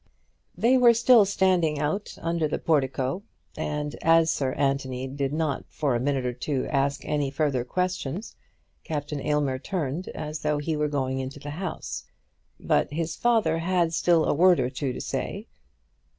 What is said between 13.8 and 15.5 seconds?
still a word or two to say.